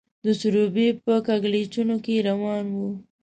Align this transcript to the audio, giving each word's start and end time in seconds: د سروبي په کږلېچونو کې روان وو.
د 0.23 0.27
سروبي 0.39 0.87
په 1.03 1.13
کږلېچونو 1.27 1.95
کې 2.05 2.25
روان 2.29 2.65
وو. 2.75 2.89